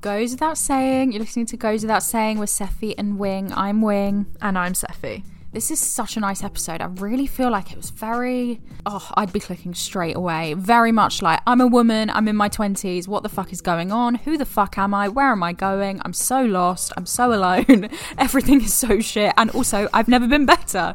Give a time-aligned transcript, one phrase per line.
[0.00, 3.52] Goes without saying, you're listening to Goes Without Saying with Sephy and Wing.
[3.52, 4.34] I'm Wing.
[4.40, 5.24] And I'm Sephy.
[5.52, 6.80] This is such a nice episode.
[6.80, 8.62] I really feel like it was very.
[8.86, 10.54] Oh, I'd be clicking straight away.
[10.54, 13.08] Very much like, I'm a woman, I'm in my 20s.
[13.08, 14.14] What the fuck is going on?
[14.14, 15.08] Who the fuck am I?
[15.08, 16.00] Where am I going?
[16.02, 16.94] I'm so lost.
[16.96, 17.90] I'm so alone.
[18.16, 19.34] Everything is so shit.
[19.36, 20.94] And also, I've never been better.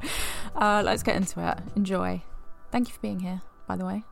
[0.56, 1.59] Uh, let's get into it.
[1.75, 2.23] Enjoy.
[2.72, 4.03] Thank you for being here, by the way.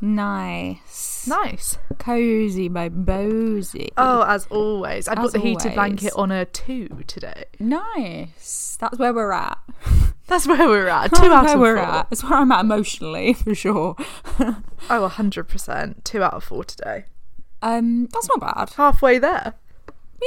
[0.00, 1.26] Nice.
[1.26, 1.76] Nice.
[1.98, 3.88] Cozy by Bozy.
[3.96, 5.06] Oh, as always.
[5.08, 5.74] I As put the heated always.
[5.74, 7.44] blanket on a two today.
[7.58, 8.76] Nice.
[8.80, 9.58] That's where we're at.
[10.26, 11.10] That's where we're at.
[11.10, 11.84] That's Two out where of we're four.
[11.84, 12.10] at.
[12.10, 13.96] That's where I'm at emotionally, for sure.
[14.38, 16.04] Oh, 100%.
[16.04, 17.04] Two out of four today.
[17.62, 18.70] um, that's not bad.
[18.76, 19.54] Halfway there.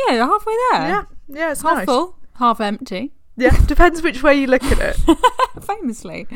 [0.10, 0.82] Yeah, halfway there.
[0.90, 1.04] Yeah.
[1.30, 1.86] Yeah, it's half nice.
[1.86, 3.14] full, half empty.
[3.38, 5.18] Yeah, depends which way you look at it.
[5.64, 6.28] Famously.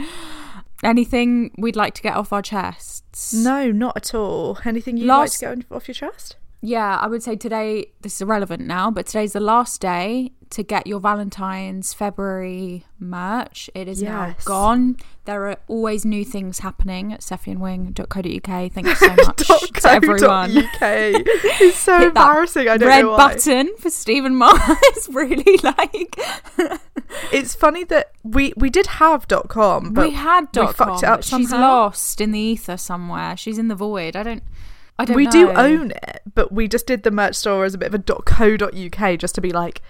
[0.83, 3.33] Anything we'd like to get off our chests?
[3.33, 4.59] no, not at all.
[4.65, 6.37] Anything you'd like to get off your chest?
[6.59, 10.63] Yeah, I would say today, this is irrelevant now, but today's the last day to
[10.63, 13.69] get your Valentine's February merch.
[13.75, 14.43] It is now Yes.
[14.43, 14.97] gone.
[15.25, 18.71] There are always new things happening at sephyandwing.co.uk.
[18.71, 20.53] Thank you so much to everyone.
[20.55, 20.81] dot UK.
[21.61, 22.67] It's so Hit that embarrassing.
[22.69, 23.17] I don't red know why.
[23.33, 24.59] button for Stephen Mars.
[25.11, 26.15] really like.
[27.31, 30.97] It's funny that we we did have dot com, but we had dot fucked com,
[30.97, 31.67] it up but she's somehow.
[31.67, 33.37] lost in the ether somewhere.
[33.37, 34.15] She's in the void.
[34.15, 34.43] I don't.
[34.99, 35.15] I don't.
[35.15, 35.31] we know.
[35.31, 37.99] do own it, but we just did the merch store as a bit of a
[37.99, 39.81] .co.uk just to be like,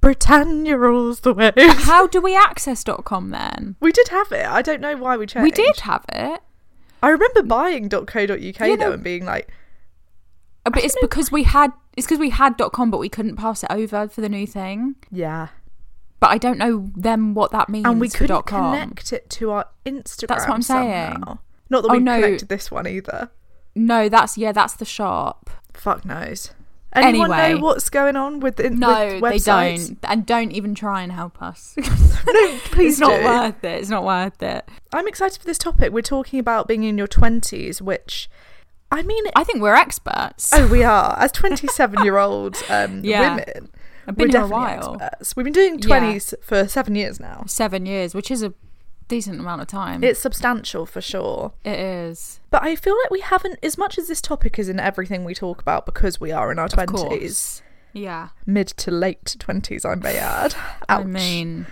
[0.00, 1.52] Britannia rules the way.
[1.58, 3.76] How do we access com then?
[3.80, 4.44] we did have it.
[4.46, 5.58] I don't know why we changed.
[5.58, 5.62] It.
[5.62, 6.40] We did have it,
[7.02, 8.08] I remember buying .co.uk
[8.38, 9.50] Yeah, though and being like,
[10.66, 11.70] Uh, but it's because we had.
[11.96, 14.96] It's because we had com, but we couldn't pass it over for the new thing.
[15.12, 15.48] yeah,
[16.18, 17.86] But I don't know then what that means.
[17.86, 18.72] and we couldn't com.
[18.72, 20.26] connect it to our Instagram.
[20.28, 21.22] That's what I'm saying.
[21.70, 22.20] Not that Oh, we no.
[22.20, 23.30] connected this one either.
[23.74, 25.50] No, that's yeah, that's the shop.
[25.72, 26.50] Fuck knows.
[26.96, 27.54] Anyone Anyway.
[27.58, 31.10] know what's going on with the No, with they don't, and don't even try and
[31.10, 31.74] help us.
[32.26, 33.24] No, please it's not do.
[33.24, 33.80] worth it.
[33.80, 34.66] It's not worth it.
[34.92, 35.92] I'm excited for this topic.
[35.92, 38.30] We're talking about being in your 20s, which,
[38.90, 40.50] I mean, I think we're experts.
[40.54, 41.18] oh, we are.
[41.18, 43.34] As 27 year old um, Yeah.
[43.36, 43.70] women,
[44.06, 44.96] I've we're been here a while.
[45.02, 45.36] experts.
[45.36, 46.00] We've been doing Yeah.
[46.00, 47.44] 20s for seven years now.
[47.46, 48.54] Seven years, which is a
[49.08, 50.02] decent amount of time.
[50.02, 51.52] It's substantial for sure.
[51.64, 52.40] it is.
[52.50, 55.34] But I feel like we haven't, as much as this topic is in everything we
[55.34, 57.62] talk about because we are in our Of 20s.
[57.92, 58.30] Yeah.
[58.46, 60.54] mid to late 20s, I may add.
[60.88, 61.02] Ouch.
[61.02, 61.66] I mean,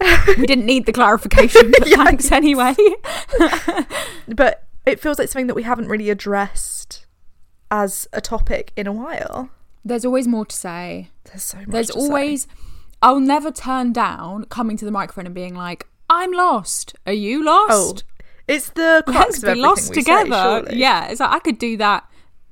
[0.38, 2.74] we didn't need the clarification, but thanks anyway.
[4.28, 7.06] but it feels like something that we haven't really addressed
[7.70, 9.50] as a topic in a while.
[9.84, 11.10] There's always more to say.
[11.24, 11.66] There's so much.
[11.68, 11.98] There's to say.
[12.00, 12.46] always.
[13.02, 16.94] I'll never turn down coming to the microphone and being like, "I'm lost.
[17.06, 18.04] Are you Oh, lost?
[18.46, 20.30] it's the crux Let's of be lost say, together."
[20.64, 20.76] surely.
[20.78, 22.04] yeah, it's like I could do that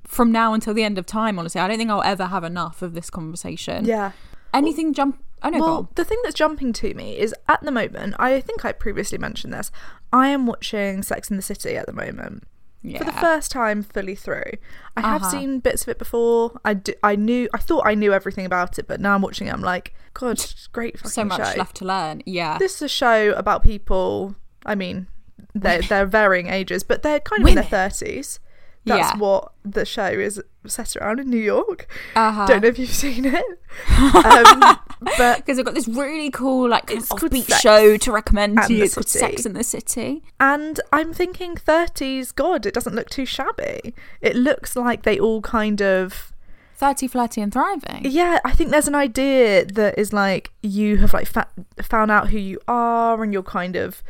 [0.04, 1.38] from now until the end of time.
[1.38, 3.84] Honestly, I don't think I'll ever have enough of this conversation.
[3.84, 4.12] Yeah.
[4.52, 5.22] Anything jump?
[5.42, 5.58] I know.
[5.60, 9.16] Well, the thing that's jumping to me is at the moment, I think I previously
[9.18, 9.70] mentioned this.
[10.12, 12.44] I am watching Sex and the City at the moment.
[12.82, 14.52] For the first time fully through.
[14.96, 15.30] I have Uh-huh.
[15.30, 16.58] seen bits of it before.
[16.64, 19.48] I, d- I knew I thought I knew everything about it, but now I'm watching
[19.48, 21.58] it I'm like, god, it's great fucking so much show.
[21.58, 22.22] left to learn.
[22.24, 22.56] Yeah.
[22.58, 24.34] This is a show about people,
[24.64, 25.08] I mean,
[25.54, 28.38] they're, they're varying ages, but they're kind of in their 30s.
[28.86, 29.18] That's Yeah.
[29.18, 31.86] what the show is set around in New York.
[32.16, 32.46] Uh-huh.
[32.46, 33.44] Don't know if you've seen it.
[33.98, 34.78] um,
[35.18, 38.84] but because I've got this really cool like It's offbeat show to recommend to you.
[38.84, 40.22] It's called Sex and the City.
[40.40, 43.94] And I'm thinking 30s, God, it doesn't look too shabby.
[44.20, 46.32] It looks like they all kind of.
[46.74, 48.06] Thirty, flirty, and thriving.
[48.06, 51.48] Yeah, I think there's an idea that is like you have like fa-
[51.82, 54.02] found out who you are and you're kind of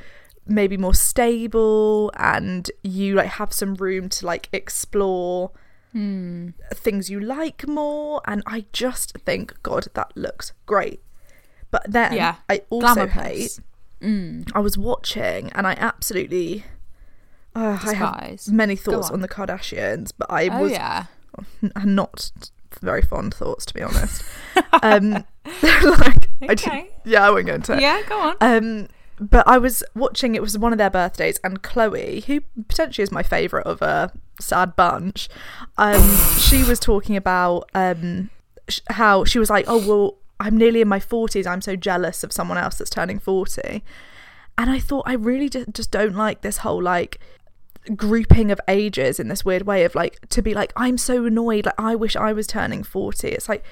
[0.50, 5.50] maybe more stable and you like have some room to like explore
[5.92, 6.50] Hmm.
[6.72, 11.02] things you like more and I just think god that looks great
[11.72, 12.36] but then Yeah.
[12.48, 13.58] I also hate
[14.00, 14.46] piss.
[14.54, 16.64] I was watching and I absolutely
[17.56, 19.14] uh, I have many thoughts on.
[19.14, 19.20] on.
[19.20, 21.06] the Kardashians but I Oh was yeah.
[21.84, 22.30] not
[22.80, 24.22] very fond thoughts to be honest
[24.84, 25.24] um
[25.62, 28.36] like I did, yeah I won't go into it Yeah, go on.
[28.40, 28.86] um,
[29.20, 30.34] but I was watching.
[30.34, 34.10] It was one of their birthdays, and Khloe, who potentially is my favorite of a
[34.40, 35.28] sad bunch,
[35.76, 36.02] um,
[36.38, 38.30] she was talking about um,
[38.68, 41.46] sh- how she was like, "Oh well, I'm nearly in my forties.
[41.46, 43.84] I'm so jealous of someone else that's turning 40.
[44.56, 47.20] And I thought I really just, just don't like this whole like
[47.96, 51.66] grouping of ages in this weird way of like to be like I'm so annoyed.
[51.66, 53.28] Like I wish I was turning 40.
[53.28, 53.62] It's like.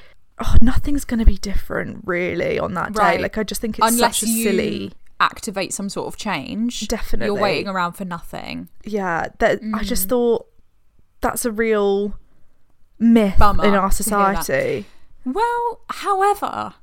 [0.41, 3.01] Oh, nothing's going to be different really on that day.
[3.01, 3.21] Right.
[3.21, 6.89] Like I just think it's Unless such a you silly activate some sort of change,
[6.89, 7.27] Definitely.
[7.27, 8.69] you're waiting around for nothing.
[8.85, 10.11] yeah that i just mm.
[10.11, 10.47] thought
[11.21, 12.15] that's a real
[12.99, 14.45] myth Bummer in our to hear that.
[14.45, 14.87] society
[15.25, 16.75] Well, however,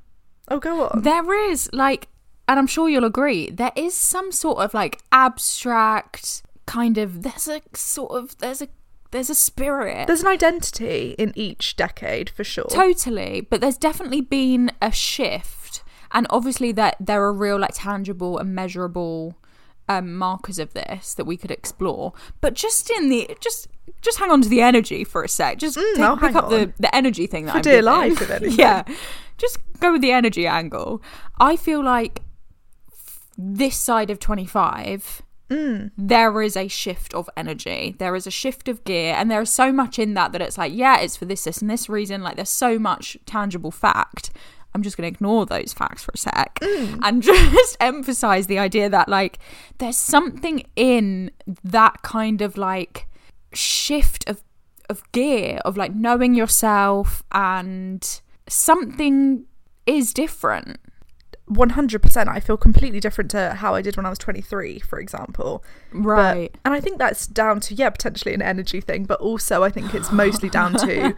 [0.48, 2.08] oh go on there is like,
[2.48, 7.22] and I'm sure you'll agree, there is some sort of like abstract kind of.
[7.22, 8.68] There's a sort of there's a
[9.10, 10.06] there's a spirit.
[10.06, 15.55] there's an identity in each decade for sure Totally, but there's definitely been a shift,
[16.16, 19.36] and obviously that there are real, like, tangible and measurable
[19.88, 22.12] um, markers of this that we could explore.
[22.40, 23.68] But just in the just
[24.02, 25.58] just hang on to the energy for a sec.
[25.58, 26.74] Just take, I'll pick up the on.
[26.78, 28.82] the energy thing that For I'm dear life, yeah,
[29.38, 31.02] just go with the energy angle.
[31.38, 32.22] I feel like
[33.38, 35.92] this side of 25 Mm.
[35.96, 39.48] there is a shift of energy there is a shift of gear and there is
[39.48, 42.20] so much in that that it's like yeah it's for this this and this reason
[42.20, 44.30] like there's so much tangible fact
[44.76, 46.98] i'm just going to ignore those facts for a sec Mm.
[47.02, 49.38] and just emphasize the idea that like
[49.78, 51.30] there's something in
[51.64, 53.06] that kind of like
[53.52, 54.42] shift of
[54.88, 59.44] of gear of like knowing yourself and something
[59.86, 60.78] is different
[61.50, 65.62] 100% i feel completely different to how i did when i was 23 for example.
[65.92, 66.54] But- right.
[66.64, 69.94] and i think that's down to yeah potentially an energy thing but also i think
[69.94, 71.14] it's mostly down to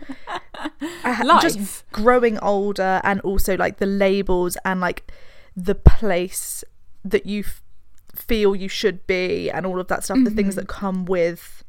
[1.05, 5.11] uh, just growing older and also like the labels and like
[5.57, 6.63] the place
[7.05, 7.63] that you f-
[8.15, 10.61] feel you should be and all of that stuff the things Mm-hmm.
[10.61, 11.65] that come with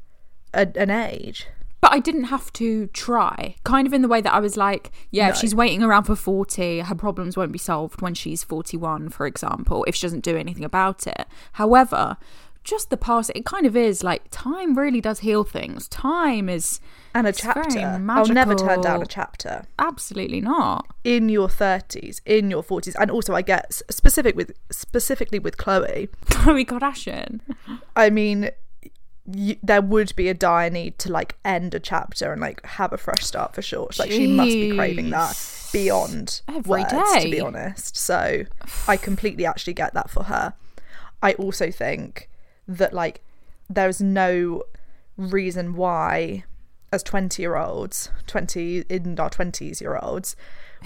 [0.52, 1.46] a, an age
[1.80, 3.56] But I didn't have to try.
[3.64, 6.14] Kind of in the way that I was like, yeah, if she's waiting around for
[6.14, 10.36] 40, her problems won't be solved when she's 41, for example, if she doesn't do
[10.36, 11.26] anything about it.
[11.52, 12.18] However,
[12.64, 15.88] just the past, it kind of is like time really does heal things.
[15.88, 16.80] Time is
[17.14, 20.86] and a chapter i'll never turn down a chapter absolutely not.
[21.02, 26.08] in your 30s in your 40s and also i get specific with specifically with Khloe
[26.26, 27.40] Khloe Kardashian.
[27.96, 28.50] I mean,
[29.62, 32.98] there would be a dire need to like end a chapter and like have a
[32.98, 33.88] fresh start for sure.
[33.98, 35.36] Like she must be craving that
[35.72, 37.96] beyond Every words, to be honest.
[37.96, 38.44] So
[38.88, 40.54] I completely actually get that for her.
[41.22, 42.28] I also think
[42.66, 43.22] that like
[43.68, 44.64] there's no
[45.16, 46.44] reason why
[46.92, 50.34] as 20 year olds 20 in our 20s year olds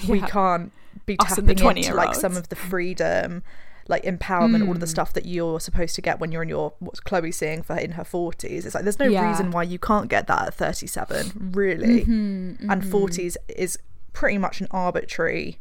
[0.08, 0.73] we can't
[1.06, 3.43] be Us the tapping into like some of the freedom
[3.88, 4.81] like empowerment all of Hmm.
[4.81, 7.76] the stuff that you're supposed to get when you're in your what's Khloe seeing for
[7.76, 9.29] in her 40s it's like there's no Yeah.
[9.29, 13.79] reason why you can't get that at 37 really Mm-hmm, and 40s is
[14.12, 15.58] pretty much an arbitrary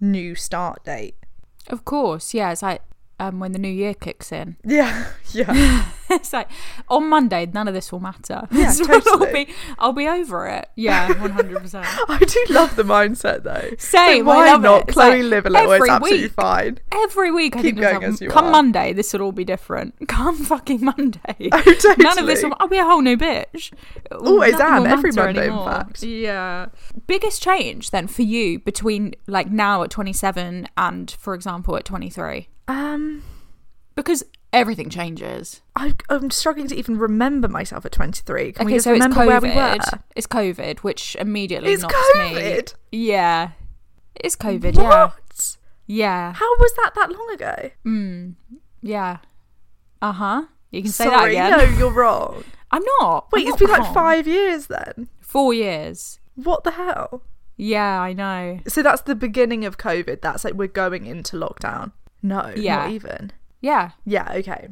[0.00, 1.14] new start date
[1.68, 2.52] Of course, yeah.
[2.52, 2.82] It's like
[3.18, 4.56] um, when the new year kicks in.
[4.64, 6.48] yeah yeah it's like
[6.88, 8.46] on Monday, none of this will matter.
[8.52, 9.44] Yeah, So I'll totally.
[9.46, 10.68] be, I'll be over it.
[10.76, 11.86] Yeah, one hundred percent.
[12.08, 13.70] I do love the mindset though.
[13.78, 14.86] Same, why not?
[14.88, 15.72] Khloe like live a little.
[15.72, 16.32] It's absolutely week.
[16.32, 16.78] fine.
[16.92, 19.44] Every week I Keep think going as you come are." Monday, this will all be
[19.44, 19.94] different.
[20.08, 21.50] Come fucking Monday.
[21.52, 22.54] Oh, None of this will.
[22.60, 23.72] I'll be a whole new bitch.
[24.10, 25.70] Always am, every Monday, in anymore.
[25.70, 26.02] fact.
[26.02, 26.66] Yeah.
[27.06, 31.84] Biggest change then for you between like now at twenty seven and, for example, at
[31.84, 33.22] twenty three, Um,
[33.94, 34.22] because
[34.52, 35.60] everything changes.
[35.74, 38.52] I, I'm struggling to even remember myself at 23.
[38.52, 39.26] Can we okay, just so it's remember COVID.
[39.26, 39.78] where we were?
[40.14, 42.74] It's COVID, which immediately It's knocks COVID?
[42.92, 42.98] me.
[42.98, 43.50] Yeah,
[44.14, 44.76] it's COVID.
[44.76, 45.56] Yeah, What?
[45.86, 47.70] yeah, How was that that long ago?
[47.84, 48.34] Mm.
[48.82, 49.18] yeah.
[50.02, 50.42] Uh huh.
[50.70, 51.72] You can say Sorry, that again.
[51.72, 52.44] no, you're wrong.
[52.70, 53.28] I'm not.
[53.32, 55.08] Wait, I'm it's not been like five years then.
[55.20, 56.18] Four years.
[56.34, 57.22] What the hell?
[57.56, 58.60] Yeah, I know.
[58.68, 60.20] So that's the beginning of COVID.
[60.20, 61.92] That's like we're going into lockdown.
[62.22, 62.76] No, Yeah.
[62.82, 63.32] not even.
[63.60, 63.90] Yeah.
[64.04, 64.68] Yeah, okay.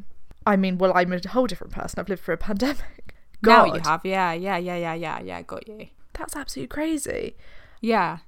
[0.46, 1.98] I mean, well, I'm a whole different person.
[1.98, 3.14] I've lived through a pandemic.
[3.42, 4.00] Now you have.
[4.06, 5.42] Yeah, yeah, yeah, yeah, yeah, yeah.
[5.42, 5.88] Got you.
[6.14, 7.36] That's absolutely crazy.
[7.82, 8.18] Yeah.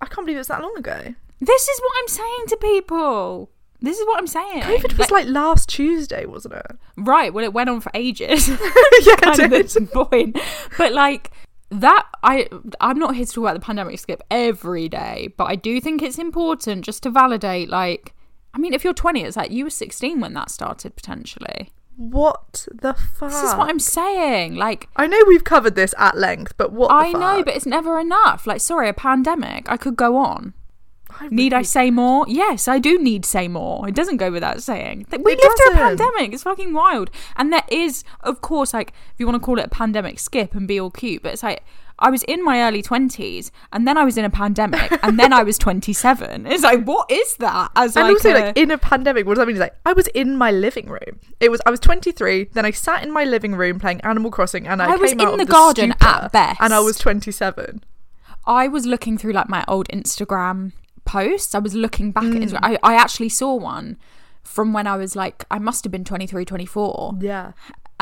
[0.00, 1.14] I can't believe it was that long ago.
[1.42, 3.50] This is what I'm saying to people.
[3.82, 4.62] This is what I'm saying.
[4.62, 6.66] COVID was like last Tuesday, wasn't it?
[6.96, 7.34] right.
[7.34, 8.48] Well, it went on for ages.
[8.48, 9.90] yeah, it kind of did.
[9.90, 10.38] point.
[10.78, 11.32] But like
[11.70, 12.48] that, I
[12.80, 16.00] I'm not here to talk about the pandemic skip every day, but I do think
[16.00, 17.68] it's important just to validate.
[17.68, 18.14] Like,
[18.54, 21.72] I mean, if you're 20, it's like you were 16 when that started potentially.
[21.96, 23.30] What the fuck?
[23.30, 24.56] This is what I'm saying.
[24.56, 26.88] Like, I know we've covered this at length, but what?
[26.88, 28.46] the I know, but it's never enough.
[28.46, 29.70] Like, sorry, a pandemic.
[29.70, 30.54] I could go on.
[31.20, 32.24] I Need I say more?
[32.26, 33.86] Yes, I do need say more.
[33.86, 35.06] It doesn't go without saying.
[35.10, 36.32] We It lived through a pandemic.
[36.32, 37.10] It's fucking wild.
[37.36, 40.54] And there is, of course, like if you want to call it a pandemic skip
[40.54, 41.64] and be all cute, but it's like
[42.02, 45.32] I was in my early twenties, and then I was in a pandemic, and then
[45.32, 46.46] I was twenty seven.
[46.46, 47.70] It's like, what is that?
[47.76, 49.56] As And like, also, a- like in a pandemic, what does that mean?
[49.56, 51.20] It's like I was in my living room.
[51.40, 52.50] It was I was 23.
[52.52, 55.20] Then I sat in my living room playing Animal Crossing, and I, I was came
[55.20, 56.60] in the the garden at best.
[56.60, 57.82] and I was 27.
[58.46, 60.72] I was looking through like my old Instagram
[61.04, 61.54] posts.
[61.54, 62.36] I was looking back Mm.
[62.36, 62.58] at Instagram.
[62.62, 63.96] I, I actually saw one
[64.42, 67.18] from when I was like, I must have been 23, 24.
[67.20, 67.52] Yeah,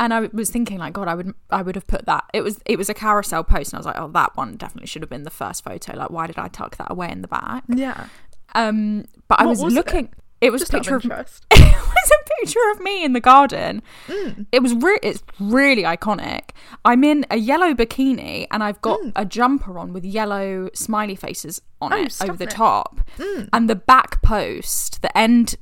[0.01, 2.59] and I was thinking like God I would I would have put that it was
[2.65, 5.09] it was a carousel post and I was like oh that one definitely should have
[5.09, 8.07] been the first photo like why did I tuck that away in the back yeah.
[8.55, 10.09] um but I was, was looking
[10.41, 11.11] it, was Just a picture of of
[11.51, 14.47] it was a picture of me in the garden Mm.
[14.51, 16.49] it was re- it's really iconic
[16.83, 21.61] I'm in a yellow bikini and I've got a jumper on with yellow smiley faces
[21.79, 21.95] on Mm.
[21.95, 22.55] Oh, it over the stunning.
[22.55, 23.49] top Mm.
[23.53, 25.55] and the back post the end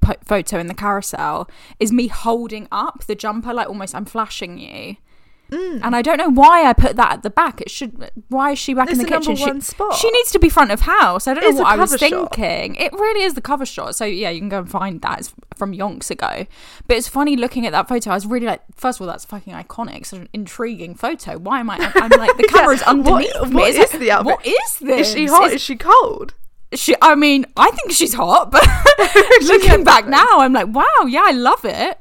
[0.00, 1.48] po- photo in the carousel
[1.80, 4.96] is me holding up the jumper like almost I'm flashing you.
[5.50, 5.80] Mm.
[5.84, 7.60] And I don't know why I put that at the back.
[7.60, 8.10] It should.
[8.30, 9.60] Why is she back It's in the the kitchen?
[9.60, 11.28] she, she needs to be front of house.
[11.28, 12.00] I don't know what I was shot.
[12.00, 12.74] thinking.
[12.74, 13.94] It really is the cover shot.
[13.94, 15.20] So yeah, you can go and find that.
[15.20, 16.46] It's from yonks ago.
[16.88, 18.10] But it's funny looking at that photo.
[18.10, 20.04] I was really like, first of all, that's fucking iconic.
[20.06, 21.38] Such an intriguing photo.
[21.38, 21.76] Why am I?
[21.94, 23.54] I'm like the camera's Yeah, what- underneath me.
[23.54, 24.26] what is like, the outfit?
[24.26, 25.06] What is this?
[25.06, 25.44] Is she hot?
[25.44, 26.34] It's- Is she cold?
[26.76, 28.66] She i mean i think she's hot but
[29.42, 31.98] looking back now i'm like wow yeah i love it.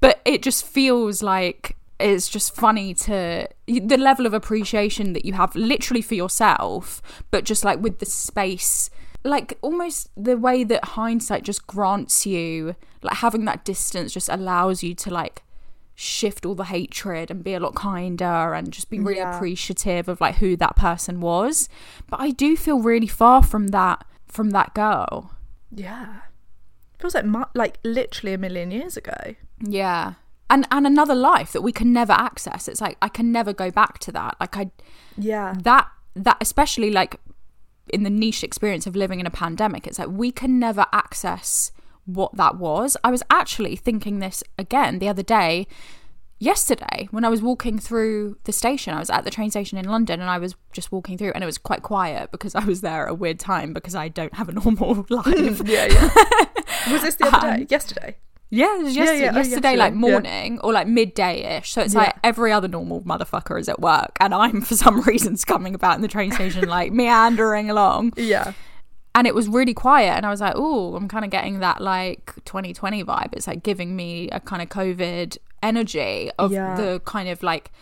[0.00, 5.32] But it just feels like it's just funny to the level of appreciation that you
[5.32, 8.90] have literally for yourself but just like with the space
[9.24, 14.82] like almost the way that hindsight just grants you like having that distance just allows
[14.82, 15.42] you to like
[16.00, 19.34] shift all the hatred and be a lot kinder and just be really Yeah.
[19.34, 21.68] appreciative of like who that person was
[22.08, 25.32] but i do feel really far from that from that girl
[25.72, 26.20] Yeah.
[27.00, 29.34] Feels like mu- like literally a million years ago.
[29.60, 30.14] yeah
[30.48, 33.68] and and another life that we can never access it's like i can never go
[33.72, 34.70] back to that like i
[35.16, 35.54] Yeah.
[35.64, 37.16] that that especially like
[37.92, 41.72] in the niche experience of living in a pandemic it's like we can never access
[42.08, 45.66] what that was i was actually thinking this again the other day
[46.40, 49.84] yesterday when i was walking through the station i was at the train station in
[49.86, 52.80] london and i was just walking through and it was quite quiet because i was
[52.80, 56.08] there at a weird time because i don't have a normal life Yeah, yeah.
[56.92, 57.66] was this the other Um, day?
[57.68, 58.16] Yesterday.
[58.50, 60.10] yeah, it was Yeah, yesterday, oh, yesterday like yesterday, yeah.
[60.12, 61.70] morning or like midday-ish.
[61.72, 62.00] So it's Yeah.
[62.00, 65.96] like every other normal motherfucker is at work, and I'm for some reason coming about
[65.96, 68.12] in the train station, like meandering along.
[68.16, 68.52] Yeah.
[69.18, 71.80] And it was really quiet, and I was like, "Oh, I'm kind of getting that
[71.80, 73.30] like 2020 vibe.
[73.32, 76.76] It's like giving me a kind of COVID energy of Yeah.
[76.76, 77.72] the kind of like."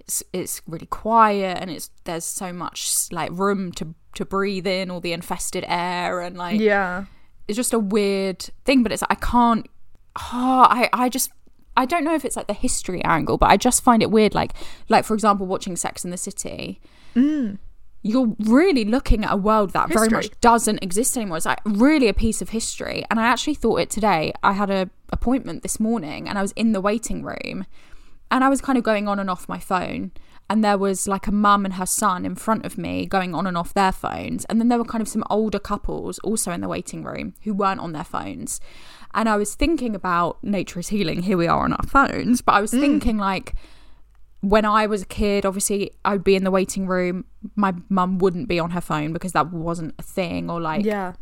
[0.00, 2.78] It's, it's really quiet and it's there's so much
[3.12, 7.04] like room to to breathe in all the infested air and like Yeah.
[7.46, 9.66] it's just a weird thing but it's i can't
[10.32, 11.30] oh, i i just
[11.76, 14.34] i don't know if it's like the history angle but i just find it weird
[14.34, 14.52] like
[14.88, 16.80] like for example watching sex and the city
[17.14, 17.56] mm.
[18.02, 22.08] You're really looking at a world that very much doesn't exist anymore it's like really
[22.08, 25.78] a piece of history and i actually thought it today i had a appointment this
[25.78, 27.66] morning and i was in the waiting room
[28.30, 30.12] and I was kind of going on and off my phone.
[30.48, 33.46] And there was like a mum and her son in front of me going on
[33.46, 34.44] and off their phones.
[34.46, 37.54] And then there were kind of some older couples also in the waiting room who
[37.54, 38.60] weren't on their phones.
[39.14, 42.40] And I was thinking about nature is healing, here we are on our phones.
[42.42, 42.80] But I was mm.
[42.80, 43.54] thinking like,
[44.40, 47.24] when I was a kid, obviously I'd be in the waiting room.
[47.56, 51.12] My mum wouldn't be on her phone because that wasn't a thing, or like, Yeah.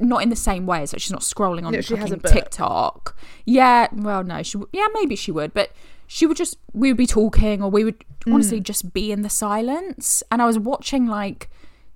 [0.00, 2.16] not in the same way So she's not scrolling on No, she has a.
[2.18, 3.16] TikTok.
[3.44, 5.72] Yeah, well, no, she yeah maybe she would, but
[6.06, 8.34] she would just we would be talking or we would Mm.
[8.34, 10.22] honestly just be in the silence.
[10.32, 11.48] And I was watching like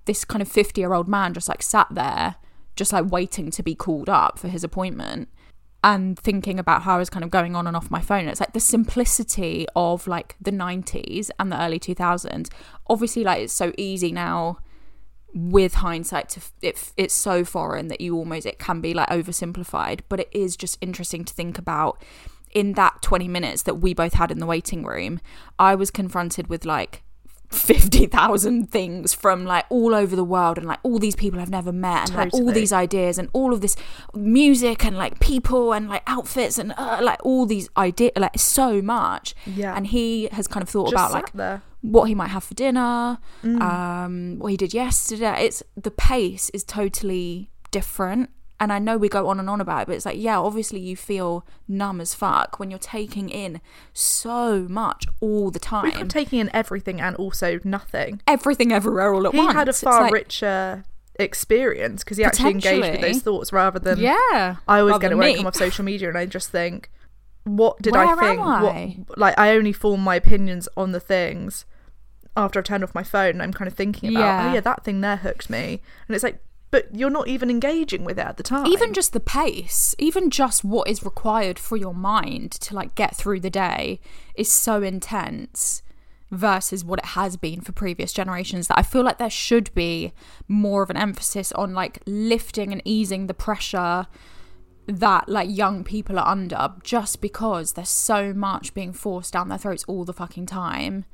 [0.05, 2.35] this kind of fifty year old man just like sat there,
[2.75, 5.27] just like waiting to be called up for his appointment.
[5.83, 8.27] And thinking about how I was kind of going on and off my phone.
[8.27, 12.49] It's like the simplicity of like the 90s and the early 2000s.
[12.87, 14.59] Obviously, like it's so easy now
[15.33, 19.07] with hindsight to f- it, it's so foreign that you almost it can be like
[19.09, 22.03] oversimplified but it is just interesting to think about
[22.51, 25.21] in that 20 minutes that we both had in the waiting room
[25.57, 27.03] i was confronted with like
[27.51, 31.71] 50,000 things from like all over the world and like all these people I've never
[31.71, 33.75] met and like all these ideas and all of this
[34.13, 38.81] music and like people and like outfits and uh, like all these ideas like so
[38.81, 39.75] much Yeah.
[39.75, 41.61] and he has kind of thought Just about like there.
[41.81, 43.61] what he might have for dinner Mm.
[43.61, 48.29] um what he did yesterday it's the pace is totally different
[48.61, 50.79] and I know we go on and on about it, but it's like, yeah, obviously
[50.79, 53.59] you feel numb as fuck when you're taking in
[53.91, 58.21] so much all the time been taking in everything and also nothing.
[58.27, 59.53] everything everywhere all at He once.
[59.53, 60.85] had a far like- richer
[61.19, 64.55] experience because he actually engaged with those thoughts rather than Yeah.
[64.67, 65.33] I always get it when me.
[65.33, 66.89] I come off social media and I just think,
[67.43, 68.39] what did Where I think?
[68.41, 68.97] I?
[69.07, 71.65] What like I only form my opinions on the things
[72.37, 74.49] after I've turned off my phone and I'm kind of thinking about, oh, Yeah.
[74.49, 75.81] oh yeah, that thing there hooked me.
[76.07, 76.39] And it's like,
[76.71, 78.65] but you're not even engaging with it at the time.
[78.65, 83.15] Even just the pace, even just what is required for your mind to like get
[83.15, 83.99] through the day
[84.35, 85.83] is so intense
[86.31, 90.13] versus what it has been for previous generations that I feel like there should be
[90.47, 94.07] more of an emphasis on like lifting and easing the pressure
[94.87, 99.57] that like young people are under just because there's so much being forced down their
[99.57, 101.05] throats all the fucking time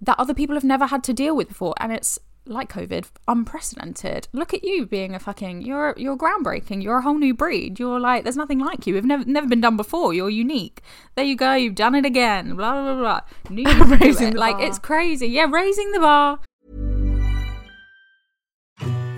[0.00, 4.26] that other people have never had to deal with before and it's like covid unprecedented.
[4.32, 6.82] Look at you being a fucking you're you're groundbreaking.
[6.82, 7.78] You're a whole new breed.
[7.78, 8.94] You're like there's nothing like you.
[8.94, 10.12] We've never never been done before.
[10.14, 10.80] You're unique.
[11.14, 11.54] There you go.
[11.54, 12.56] You've done it again.
[12.56, 13.20] Blah blah blah blah.
[13.50, 14.34] Knew you could do Raising it.
[14.34, 14.66] the like bar.
[14.66, 15.28] it's crazy.
[15.28, 16.40] Yeah raising the bar.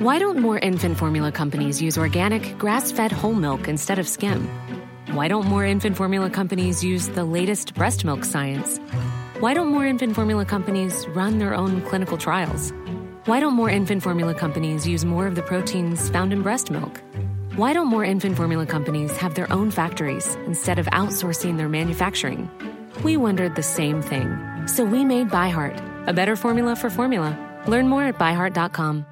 [0.00, 4.46] Why don't more infant formula companies use organic, grass fed whole milk instead of skim?
[5.12, 8.78] Why don't more infant formula companies use the latest breast milk science?
[9.40, 12.72] Why don't more infant formula companies run their own clinical trials?
[13.26, 17.00] Why don't more infant formula companies use more of the proteins found in breast milk?
[17.56, 22.50] Why don't more infant formula companies have their own factories instead of outsourcing their manufacturing?
[23.02, 24.36] We wondered the same thing.
[24.66, 27.32] So we made ByHeart, a better formula for formula.
[27.66, 29.06] Learn more at byheart.com.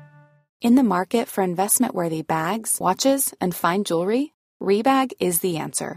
[0.60, 5.96] In the market for investment worthy bags, watches, and fine jewelry, Rebag is the answer.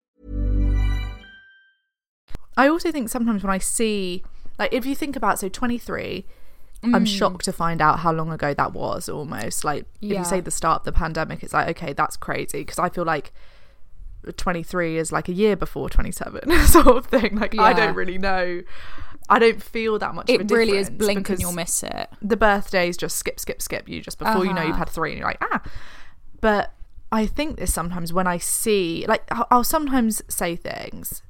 [2.57, 4.23] I also think sometimes when I see,
[4.59, 6.25] like, if you think about, so 23,
[6.83, 6.95] Mm.
[6.95, 9.63] I'm shocked to find out how long ago that was almost.
[9.63, 12.61] Like, if you say the start of the pandemic, it's like, okay, that's crazy.
[12.61, 13.31] Because I feel like
[14.37, 17.35] 23 is like a year before 27, sort of thing.
[17.37, 18.61] Like, I don't really know.
[19.29, 22.35] I don't feel that much of it really is blink and you'll miss it the
[22.35, 24.79] birthdays just skip, skip, skip you just before you know you've Uh-huh.
[24.79, 25.61] had three and you're like, ah.
[26.41, 26.73] But
[27.11, 31.21] I think this sometimes when I see, like, I'll sometimes say things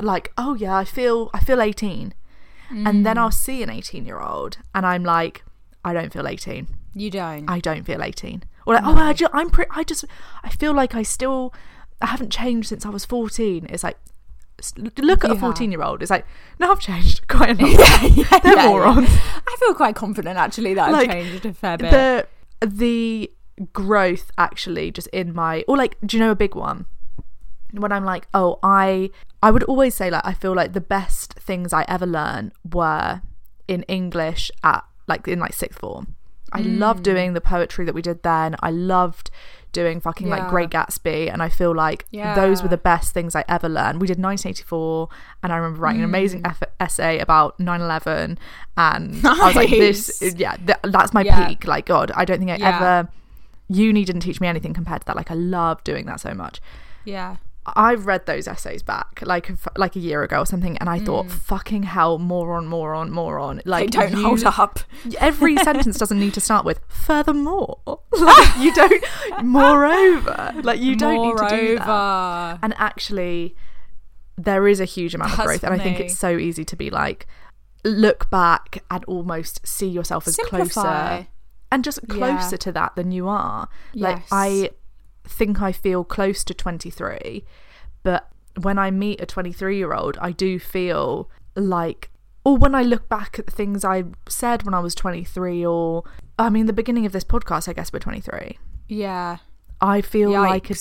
[0.00, 2.14] like, oh yeah, I feel, I feel 18.
[2.70, 3.18] And then mm.
[3.18, 5.42] I'll see an 18 year old and I'm like,
[5.84, 6.68] I don't feel 18.
[6.94, 8.44] you don't I don't feel 18.
[8.66, 10.04] Or like, oh, I ju- I'm pretty, I just,
[10.44, 11.52] I feel like I still,
[12.00, 13.66] I haven't changed since I was 14.
[13.70, 13.96] It's like,
[14.76, 16.02] look at a 14 year old.
[16.02, 16.26] It's like,
[16.60, 18.10] no, I've changed quite a lot.
[18.16, 19.08] yeah, They're yeah, morons.
[19.08, 19.40] yeah.
[19.48, 21.90] I feel quite confident actually that Like, I've changed a fair bit.
[21.90, 22.26] the
[22.66, 23.32] the
[23.72, 26.86] growth actually just in my or like do you know a big one
[27.72, 29.10] when i'm like oh i
[29.42, 33.20] i would always say like i feel like the best things i ever learned were
[33.68, 36.14] in english at like in like sixth form
[36.52, 36.78] i Mm.
[36.78, 39.30] loved doing the poetry that we did then i loved
[39.72, 43.44] doing fucking like great gatsby and i feel like those were the best things i
[43.48, 45.08] ever learned we did 1984
[45.44, 46.50] and i remember writing an amazing Mm.
[46.50, 48.36] eff- essay about 9-11
[48.76, 50.34] and i was like this Nice.
[50.34, 51.46] yeah th- that's my Yeah.
[51.46, 52.76] peak like god i don't think i Yeah.
[52.76, 53.08] ever
[53.68, 56.60] uni didn't teach me anything compared to that like i love doing that so much
[57.04, 57.36] yeah
[57.76, 61.06] i've read those essays back like like a year ago or something and i mm.
[61.06, 64.80] thought fucking hell moron moron moron they like don't you- hold up
[65.18, 69.04] every sentence doesn't need to start with furthermore like you don't
[69.44, 72.58] moreover like you don't need to do that Moreover.
[72.62, 73.54] and actually
[74.38, 76.76] there is a huge amount of That's growth and i think it's so easy to
[76.76, 77.26] be like
[77.84, 80.64] look back and almost see yourself as Simplify.
[80.64, 81.26] closer
[81.72, 82.14] and just Yeah.
[82.14, 83.68] closer to that than you are.
[83.94, 84.28] Like Yes.
[84.32, 84.70] I
[85.30, 87.44] think I feel close to 23,
[88.02, 88.28] but
[88.60, 92.10] when I meet a 23 year old, I do feel like,
[92.44, 96.04] or when I look back at the things I said when I was 23, or
[96.38, 98.58] I mean, the beginning of this podcast, I guess we're 23.
[98.88, 99.38] Yeah.
[99.80, 100.74] I feel like a,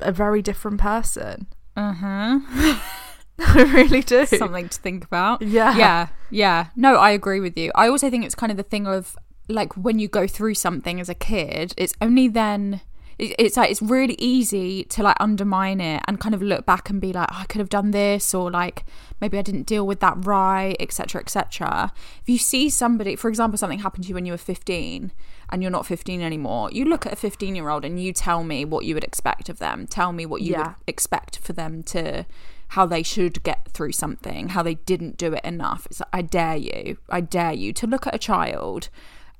[0.00, 1.46] a very different person.
[1.76, 2.40] Uh huh.
[3.38, 4.24] I really do.
[4.24, 5.42] Something to think about.
[5.42, 5.76] Yeah.
[5.76, 6.08] Yeah.
[6.30, 6.66] Yeah.
[6.74, 7.70] No, I agree with you.
[7.74, 9.16] I also think it's kind of the thing of
[9.48, 12.80] like when you go through something as a kid, it's only then.
[13.18, 16.90] It- It's like it's really easy to like undermine it and kind of look back
[16.90, 18.84] and be like, oh, I could have done this, or like
[19.20, 21.92] maybe I didn't deal with that right, etc., etc.
[22.22, 25.12] If you see somebody, for example, something happened to you when you were fifteen
[25.48, 28.84] and you're not fifteen anymore, you look at a fifteen-year-old and you tell me what
[28.84, 29.86] you would expect of them.
[29.86, 30.58] Tell me what you Yeah.
[30.68, 32.26] would expect for them to
[32.70, 35.86] how they should get through something, how they didn't do it enough.
[35.88, 38.88] It's like, I dare you, I dare you to look at a child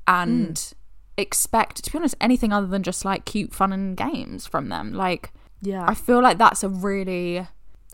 [0.07, 0.73] and Mm.
[1.19, 4.93] Expect, to be honest, anything other than just like cute fun and games from them.
[4.93, 5.85] Like, Yeah.
[5.87, 7.47] I feel like that's a really,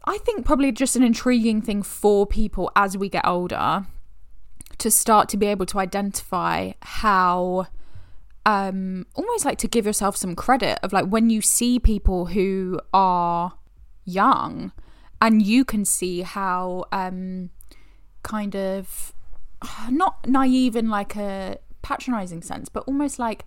[0.04, 3.86] I think probably just an intriguing thing for people as we get older
[4.78, 7.66] to start to be able to identify how
[8.44, 12.80] um almost like to give yourself some credit of like when you see people who
[12.92, 13.52] are
[14.04, 14.72] young
[15.20, 17.50] and you can see how um
[18.24, 19.14] kind of
[19.90, 23.44] not naive in like a patronizing sense but almost like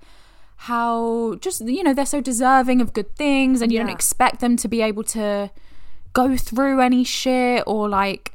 [0.57, 4.55] how just you know they're so deserving of good things and you don't expect them
[4.55, 5.49] to be able to
[6.13, 8.33] go through any shit or like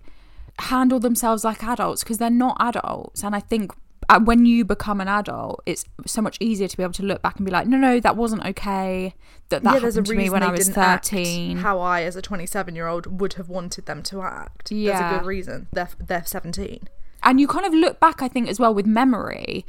[0.58, 3.72] handle themselves like adults because they're not adults and i think
[4.10, 7.22] uh, when you become an adult it's so much easier to be able to look
[7.22, 9.14] back and be like no no that wasn't okay
[9.48, 12.74] that that yeah, happened to me when i was 13 how I, as a 27
[12.74, 14.70] year old, would have wanted them to act.
[14.72, 15.66] yeah There's a good reason.
[15.72, 16.88] They're they're 17.
[17.22, 19.64] And you kind of look back i think as well with memory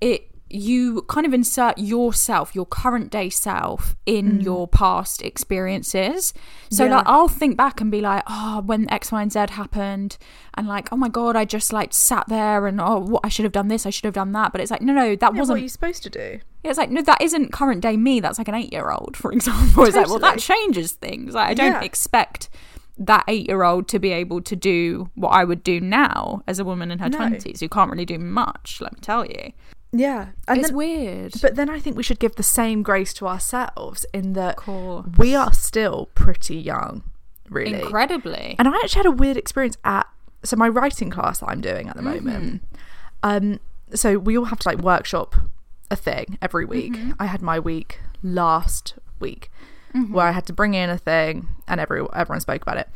[0.00, 4.42] it you kind of insert yourself your current day self in mm.
[4.44, 6.32] your past experiences
[6.70, 6.96] so Yeah.
[6.96, 10.16] like i'll think back and be like oh when x y and z happened
[10.54, 13.44] and like oh my god i just like sat there and oh what i should
[13.44, 15.38] have done this i should have done that but it's like no no that Yeah,
[15.38, 16.40] wasn't are you supposed to do?
[16.64, 18.18] Yeah, it's like no, that isn't current day me.
[18.18, 19.84] That's like an eight year old, for example.
[19.84, 21.32] It's like, well, that changes things.
[21.34, 21.82] Like, I don't Yeah.
[21.82, 22.48] expect
[22.98, 26.58] that eight year old to be able to do what I would do now as
[26.58, 27.16] a woman in her No.
[27.18, 28.78] twenties who can't really do much.
[28.80, 29.52] Let me tell you,
[29.92, 31.34] Yeah, and it's then, weird.
[31.40, 34.58] But then I think we should give the same grace to ourselves in that
[35.16, 37.02] we are still pretty young,
[37.48, 37.80] really.
[37.80, 40.06] Incredibly, And I actually had a weird experience at
[40.44, 42.62] so my writing class that I'm doing at the moment.
[43.22, 43.58] Um,
[43.94, 45.34] so we all have to like workshop
[45.90, 46.96] a thing every week.
[47.18, 49.50] I had my week last week
[50.12, 52.88] where I had to bring in a thing and every everyone spoke about it.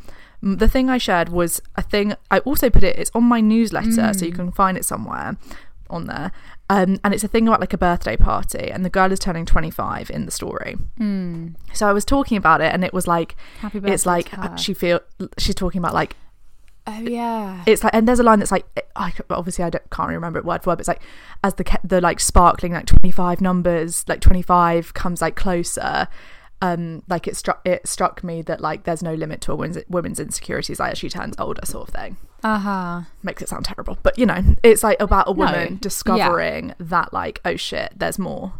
[0.43, 2.15] Mm, The thing I shared was a thing.
[2.31, 2.97] I also put it.
[2.97, 5.37] It's on my newsletter, so you can find it somewhere
[5.89, 6.31] on there.
[6.69, 9.45] Um, and it's a thing about like a birthday party, and the girl is turning
[9.45, 10.75] 25 in the story.
[11.73, 14.73] So I was talking about it, and it was like, Happy it's like uh, she
[14.73, 14.99] feel
[15.37, 16.15] she's talking about like
[16.85, 20.09] oh yeah, it's like and there's a line that's like I obviously I don't, can't
[20.09, 21.01] remember it word for word but it's like
[21.43, 26.07] as the the like sparkling like 25 numbers like 25 comes like closer
[26.67, 29.77] um like it struck it struck me that like there's no limit to a woman's,
[29.89, 33.01] woman's insecurities like as she turns older sort of thing uh huh.
[33.21, 35.77] makes it sound terrible but you know it's like about a No, woman yeah.
[35.81, 38.53] discovering that like oh shit there's more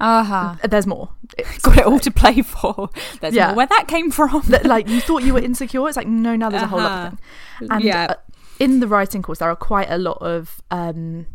[0.00, 0.54] Uh huh.
[0.72, 1.06] there's more
[1.38, 2.88] It's Got it all to play for.
[3.20, 3.48] There's Yeah.
[3.48, 4.42] more where that came from.
[4.48, 6.94] that like you thought you were insecure it's like no now there's a whole other
[6.94, 7.10] Uh-huh.
[7.10, 8.06] thing and Yeah.
[8.10, 8.14] uh,
[8.60, 11.26] in the writing course there are quite a lot of um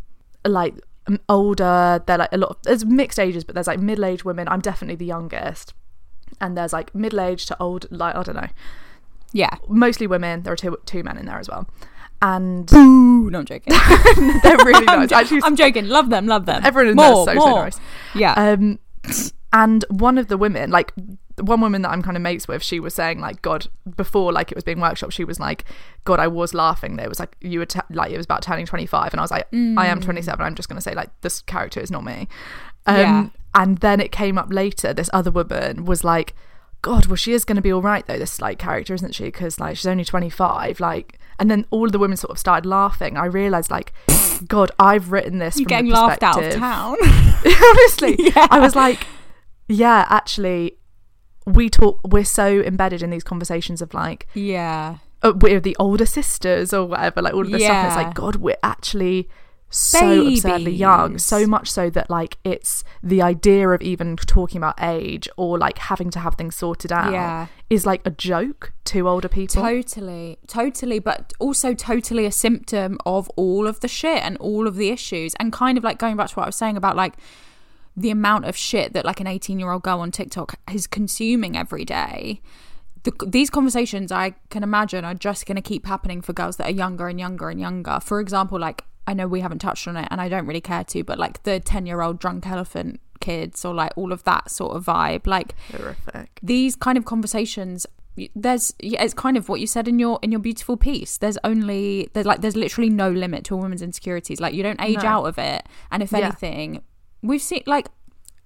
[0.45, 0.75] like
[1.27, 4.61] older they're like a lot of, there's mixed ages but there's like middle-aged women i'm
[4.61, 5.73] definitely the youngest
[6.41, 8.47] and there's like middle-aged to old like i don't know
[9.31, 9.55] yeah.
[9.67, 11.67] mostly women there are two two men in there as well
[12.21, 13.73] and Ooh, no, I'm joking.
[14.43, 15.87] they're really I'm, nice jo- actually I'm joking.
[15.89, 16.25] Love them.
[16.27, 16.61] Love them.
[16.63, 17.57] everyone in more, there is so more.
[17.57, 17.79] so nice
[18.15, 18.33] Yeah.
[18.33, 18.79] um
[19.51, 20.93] and one of the women like
[21.35, 23.67] the one woman that i'm kind of mates with she was saying like god
[23.97, 25.65] before like it was being workshop she was like
[26.05, 28.41] god i was laughing there it was like you were t- like it was about
[28.43, 31.09] turning 25 and i was like i am 27 i'm just going to say like
[31.21, 32.27] this character is not me
[32.85, 33.27] um Yeah.
[33.55, 36.33] And then it came up later this other woman was like
[36.81, 39.25] god well she is going to be all right though this like character isn't she
[39.25, 42.67] because like she's only 25 like and then all of the women sort of started
[42.67, 43.93] laughing i realized like
[44.47, 46.97] god i've written this You're getting laughed out of town.
[47.45, 48.47] honestly Yeah.
[48.51, 49.05] i was like
[49.67, 50.77] yeah actually
[51.45, 54.97] we talk we're so embedded in these conversations of like yeah.
[55.21, 58.13] uh, we're the older sisters or whatever like all of this stuff and it's like
[58.13, 59.29] god we're actually
[59.75, 64.75] so absurdly young so much so that like it's the idea of even talking about
[64.81, 67.47] age or like having to have things sorted out Yeah.
[67.69, 73.29] is like a joke to older people Totally, totally, but also totally a symptom of
[73.35, 76.29] all of the shit and all of the issues, and kind of like going back
[76.29, 77.15] to what I was saying about like
[77.95, 81.57] the amount of shit that like an 18 year old girl on TikTok is consuming
[81.57, 82.41] every day.
[83.03, 86.67] The, these conversations I can imagine are just going to keep happening for girls that
[86.67, 87.99] are younger and younger and younger.
[88.01, 90.83] For example, like I know we haven't touched on it and I don't really care
[90.85, 94.49] to, but like the 10 year old drunk elephant kids or like all of that
[94.51, 95.27] sort of vibe.
[95.27, 96.39] Like Horrific.
[96.43, 97.85] these kind of conversations
[98.35, 101.35] there's yeah, it's kind of what you said in your in your beautiful piece there's
[101.43, 105.01] only there's like there's literally no limit to a woman's insecurities like you don't age
[105.01, 105.09] No.
[105.09, 106.19] out of it and if Yeah.
[106.19, 106.83] anything
[107.23, 107.87] we've seen like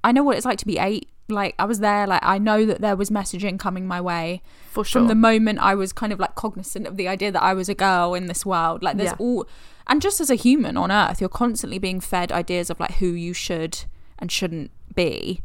[0.05, 2.65] i know what it's like to be eight like i was there like i know
[2.65, 4.41] that there was messaging coming my way
[4.71, 5.01] For sure.
[5.01, 7.67] from the moment i was kind of like cognizant of the idea that i was
[7.67, 9.15] a girl in this world like there's Yeah.
[9.19, 9.45] all
[9.87, 13.07] and just as a human on earth you're constantly being fed ideas of like who
[13.07, 13.85] you should
[14.19, 15.41] and shouldn't be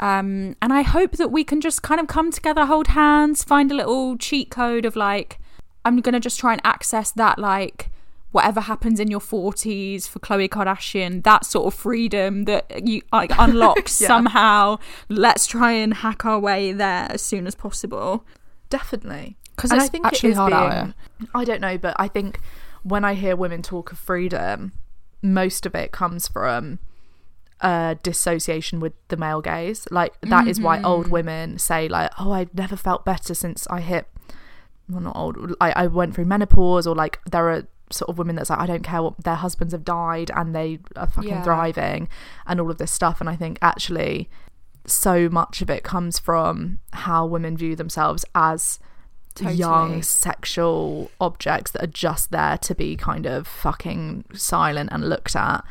[0.00, 3.70] um, and I hope that we can just kind of come together, hold hands, find
[3.70, 5.38] a little cheat code of like,
[5.84, 7.90] I'm going to just try and access that, like,
[8.32, 13.30] whatever happens in your 40s for Khloe Kardashian, that sort of freedom that you like
[13.38, 14.06] unlocks Yeah.
[14.08, 14.78] somehow.
[15.10, 18.24] Let's try and hack our way there as soon as possible.
[18.70, 19.36] Definitely.
[19.56, 20.94] 'Cause And it's actually hard out
[21.34, 22.40] I don't know, but I think
[22.82, 24.72] when I hear women talk of freedom,
[25.22, 26.78] most of it comes from
[27.60, 29.86] uh dissociation with the male gaze.
[29.90, 31.12] Like that is why old Mm-hmm.
[31.12, 34.06] women say like, "Oh, I've never felt better since I hit
[34.88, 38.36] well not old I, I went through menopause or like there are sort of women
[38.36, 41.42] that's like I don't care what their husbands have died and they are fucking Yeah.
[41.42, 42.08] thriving
[42.46, 44.30] and all of this stuff and I think actually
[44.86, 48.78] so much of it comes from how women view themselves as
[49.34, 49.56] Totally.
[49.56, 55.36] young sexual objects that are just there to be kind of fucking silent and looked
[55.36, 55.64] at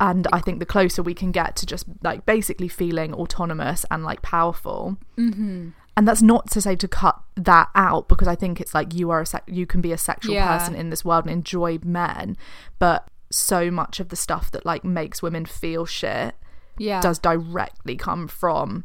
[0.00, 4.04] and i think the closer we can get to just like basically feeling autonomous and
[4.04, 5.70] like powerful Mm-hmm.
[5.96, 9.10] and that's not to say to cut that out because i think it's like you
[9.10, 10.58] are a you can be a sexual Yeah.
[10.58, 12.36] person in this world and enjoy men
[12.78, 16.34] but so much of the stuff that like makes women feel shit
[16.78, 17.00] Yeah.
[17.00, 18.84] does directly come from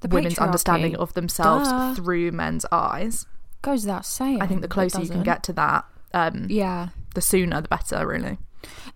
[0.00, 1.94] The women's understanding of themselves Duh.
[1.94, 3.26] through men's eyes
[3.62, 4.42] Goes without saying.
[4.42, 6.88] i think the closer you can get to that um Yeah.
[7.14, 8.38] the sooner the better really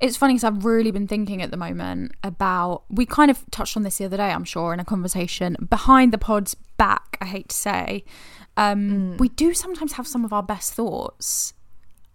[0.01, 2.83] It's funny because I've really been thinking at the moment about.
[2.91, 6.13] We kind of touched on this the other day, I'm sure, in a conversation behind
[6.13, 7.17] the pod's back.
[7.21, 8.05] I hate to say,
[8.57, 9.19] um, Mm.
[9.21, 11.53] we do sometimes have some of our best thoughts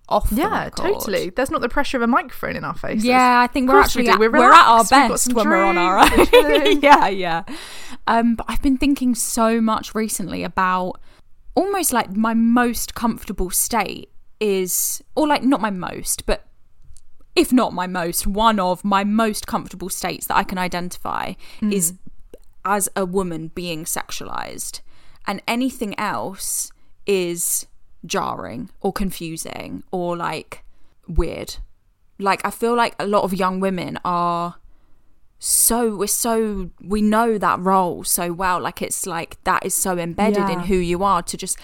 [0.09, 0.27] off.
[0.31, 3.67] yeah totally there's not the pressure of a microphone in our faces Yeah, I think
[3.69, 4.91] we're course we actually at, We're we're, at our relaxed.
[4.91, 6.81] We've got best when we're on our own.
[6.87, 7.43] yeah, yeah.
[8.07, 10.99] Um, but I've been thinking so much recently about
[11.55, 16.45] almost like my most comfortable state is, or like not my most, but
[17.35, 21.93] if not my most, one of my most comfortable states that I can identify is
[22.63, 24.81] as a woman being sexualized.
[25.27, 26.71] And anything else
[27.05, 27.67] is
[28.05, 30.63] jarring or confusing or like
[31.07, 31.57] weird.
[32.19, 34.55] Like, I feel like a lot of young women are
[35.47, 39.95] so we're so we know that role so well like it's like that is so
[39.97, 41.59] embedded in who you are to just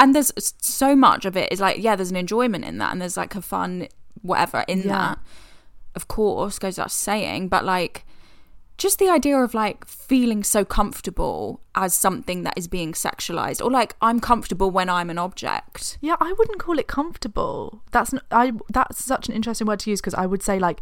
[0.00, 3.00] and there's so much of it is like yeah there's an enjoyment in that and
[3.00, 3.86] there's like a fun
[4.22, 4.88] whatever in Yeah.
[4.88, 5.18] that
[5.94, 8.04] of course goes without saying but like
[8.78, 13.70] just the idea of like feeling so comfortable as something that is being sexualized or
[13.70, 17.82] like i'm comfortable when i'm an object Yeah, I wouldn't call it comfortable.
[17.92, 20.80] That's n I that's such an interesting word to use because I would say like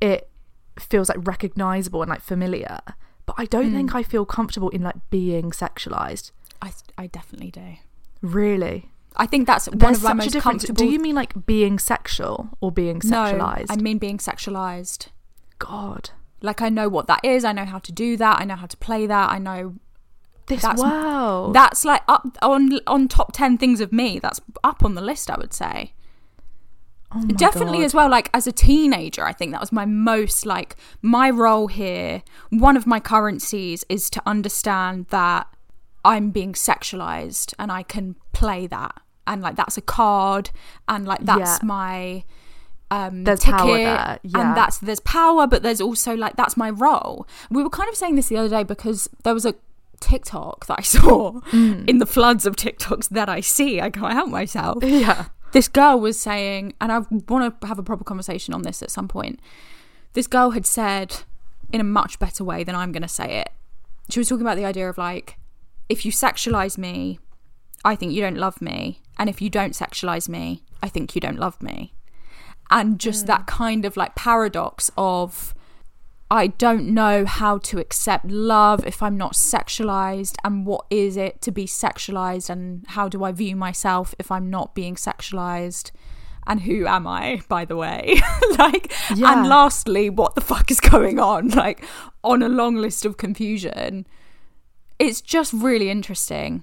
[0.00, 0.28] it
[0.78, 2.78] feels like recognizable and like familiar,
[3.24, 3.96] but I don't think hmm.
[3.96, 6.30] I feel comfortable in like being sexualized.
[6.62, 7.76] i i definitely do.
[8.22, 10.42] Really, i think that's one there's of my such a most difference.
[10.66, 13.68] comfortable Do you mean like being sexual or being sexualized?
[13.68, 15.08] no i mean being sexualized.
[15.58, 16.10] God,
[16.42, 17.44] like i know what that is.
[17.44, 18.40] I know how to do that.
[18.40, 19.30] I know how to play that.
[19.30, 19.74] I know
[20.46, 21.50] this That's- wow.
[21.52, 24.18] that's like up on on top 10 things of me.
[24.20, 25.92] That's up on the list i would say
[27.14, 27.84] Oh definitely God.
[27.84, 31.68] as well like as a teenager i think that was my most like my role
[31.68, 35.46] here one of my currencies is to understand that
[36.04, 40.50] i'm being sexualized and i can play that and like that's a card
[40.88, 41.66] and like that's Yeah.
[41.66, 42.24] my
[42.90, 44.40] um There's ticket power there, yeah.
[44.40, 47.96] and that's there's power but there's also like that's my role we were kind of
[47.96, 49.54] saying this the other day because there was a
[50.00, 51.88] tiktok that i saw Mm.
[51.88, 55.26] in the floods of tiktoks that i see i can't help myself Yeah.
[55.56, 56.98] This girl was saying, and I
[57.30, 59.40] want to have a proper conversation on this at some point.
[60.12, 61.22] This girl had said
[61.72, 63.48] in a much better way than I'm going to say it.
[64.10, 65.38] She was talking about the idea of like,
[65.88, 67.20] if you sexualize me,
[67.86, 69.00] I think you don't love me.
[69.18, 71.94] And if you don't sexualize me, I think you don't love me.
[72.70, 73.28] And just hmm.
[73.28, 75.54] that kind of like paradox of,
[76.30, 81.40] I don't know how to accept love if I'm not sexualized, and what is it
[81.42, 85.92] to be sexualized, and how do I view myself if I'm not being sexualized?
[86.48, 88.20] And who am I, by the way?
[88.58, 89.32] like, Yeah.
[89.32, 91.48] and lastly, what the fuck is going on?
[91.56, 91.84] Like,
[92.22, 94.06] on a long list of confusion.
[94.98, 96.62] It's just really interesting.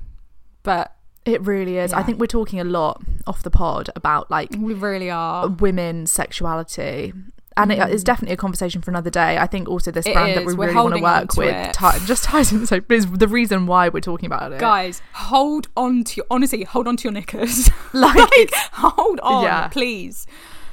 [0.64, 0.94] But
[1.26, 1.94] It really is.
[1.94, 5.48] I think we're talking a lot off the pod about like we really are.
[5.48, 7.14] women sexuality.
[7.56, 9.38] And it is definitely a conversation for another day.
[9.38, 10.10] I think also this Mm.
[10.10, 11.74] It brand that we We're really want to work with it.
[11.74, 14.60] ti- just ties in so is the reason why we're talking about it.
[14.60, 17.70] Guys, hold on to your, honestly, hold on to your knickers.
[17.94, 19.68] Like, like, hold on, Yeah.
[19.68, 20.26] please.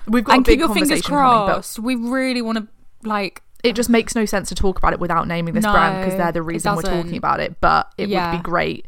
[0.06, 1.78] we've got and a big keep your fingers conversation coming, crossed.
[1.78, 2.66] We really want to,
[3.06, 6.02] like, it just makes no sense to talk about it without naming this No, brand
[6.02, 7.60] because they're the reason we're talking about it.
[7.60, 8.86] But it would be great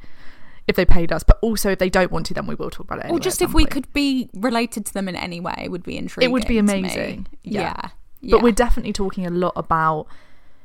[0.69, 1.23] if they paid us.
[1.23, 3.05] But also, if they don't want to, then we will talk about it.
[3.05, 3.71] Anyway or just if we point.
[3.71, 6.31] could be related to them in any way, it would be intriguing.
[6.31, 7.27] it would be amazing.
[7.43, 7.61] Yeah.
[7.61, 7.89] Yeah.
[8.21, 8.31] yeah.
[8.33, 10.07] But we're definitely talking a lot about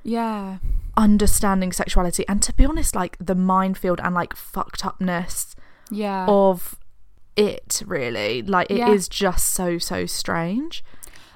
[0.04, 0.58] yeah.
[0.96, 5.56] understanding sexuality and to be honest, like the minefield and like fucked upness
[5.90, 6.26] Yeah.
[6.28, 6.76] of
[7.36, 7.82] it.
[7.86, 9.30] Really, like it is Yeah.
[9.30, 10.84] just so so strange.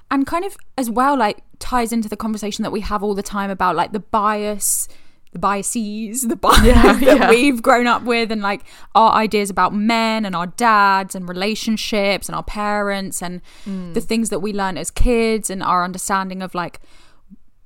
[0.10, 3.24] and kind of as well like ties into the conversation that we have all the
[3.24, 4.90] time about like the bias
[5.32, 7.30] the biases the bias Yeah, that yeah.
[7.30, 8.62] we've grown up with and like
[8.96, 13.94] our ideas about men and our dads and relationships and our parents and Mm.
[13.94, 16.80] the things that we learn as kids and our understanding of like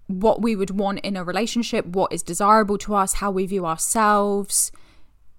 [0.07, 3.65] what we would want in a relationship what is desirable to us how we view
[3.65, 4.71] ourselves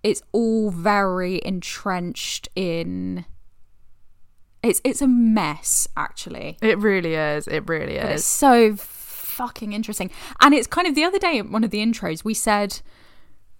[0.03, 3.25] it's all very entrenched in
[4.63, 7.47] it's it's a mess actually It really is.
[7.47, 8.27] It really but it's is.
[8.27, 8.75] so
[9.37, 10.11] fucking interesting.
[10.41, 12.81] And it's kind of the other day, one of the intros, we said,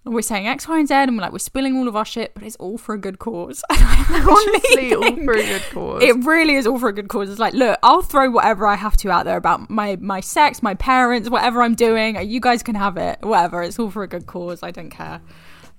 [0.03, 2.33] we're saying X, Y, and Z, and we're like, we're spilling all of our shit,
[2.33, 3.63] but it's all for a good cause.
[3.69, 6.03] And I actually Honestly, all for a good cause.
[6.03, 7.29] It really is all for a good cause.
[7.29, 10.63] It's like, look, I'll throw whatever I have to out there about my, my sex,
[10.63, 12.15] my parents, whatever I'm doing.
[12.29, 13.61] You guys can have it, whatever.
[13.63, 14.63] It's all for a good cause.
[14.63, 15.21] I don't care.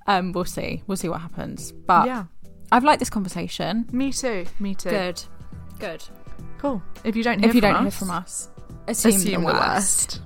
[0.06, 0.82] Um, we'll see.
[0.87, 1.72] We'll see what happens.
[1.72, 2.24] But Yeah.
[2.70, 3.88] I've liked this conversation.
[3.92, 4.44] Me too.
[4.61, 4.90] Me too.
[4.90, 5.22] Good.
[5.78, 6.04] Good.
[6.58, 6.82] Cool.
[7.02, 8.50] If you don't hear If you from don't hear from us,
[8.88, 9.59] assume, assume the the worst.
[9.59, 10.20] worst.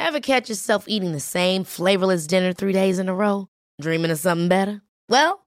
[0.00, 3.48] Ever catch yourself eating the same flavorless dinner three days in a row?
[3.78, 4.80] Dreaming of something better?
[5.10, 5.46] Well,